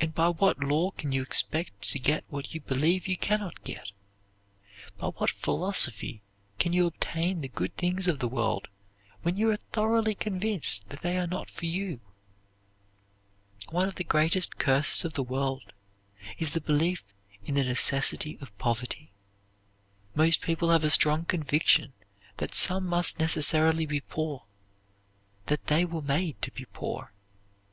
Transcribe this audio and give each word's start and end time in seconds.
And 0.00 0.14
by 0.14 0.28
what 0.28 0.62
law 0.62 0.92
can 0.92 1.10
you 1.10 1.22
expect 1.22 1.82
to 1.90 1.98
get 1.98 2.22
what 2.28 2.54
you 2.54 2.60
believe 2.60 3.08
you 3.08 3.16
can 3.16 3.40
not 3.40 3.64
get? 3.64 3.90
_By 5.00 5.12
what 5.16 5.28
philosophy 5.28 6.22
can 6.60 6.72
you 6.72 6.86
obtain 6.86 7.40
the 7.40 7.48
good 7.48 7.76
things 7.76 8.06
of 8.06 8.20
the 8.20 8.28
world 8.28 8.68
when 9.22 9.36
you 9.36 9.50
are 9.50 9.56
thoroughly 9.72 10.14
convinced 10.14 10.88
that 10.90 11.02
they 11.02 11.18
are 11.18 11.26
not 11.26 11.50
for 11.50 11.66
you_? 11.66 11.98
One 13.70 13.88
of 13.88 13.96
the 13.96 14.04
greatest 14.04 14.56
curses 14.56 15.04
of 15.04 15.14
the 15.14 15.24
world 15.24 15.72
is 16.38 16.52
the 16.52 16.60
belief 16.60 17.02
in 17.44 17.56
the 17.56 17.64
necessity 17.64 18.38
of 18.40 18.56
poverty. 18.56 19.10
Most 20.14 20.42
people 20.42 20.70
have 20.70 20.84
a 20.84 20.90
strong 20.90 21.24
conviction 21.24 21.92
that 22.36 22.54
some 22.54 22.86
must 22.86 23.18
necessarily 23.18 23.84
be 23.84 24.00
poor; 24.00 24.44
that 25.46 25.66
they 25.66 25.84
were 25.84 26.02
made 26.02 26.40
to 26.42 26.52
be 26.52 26.66
poor. 26.66 27.12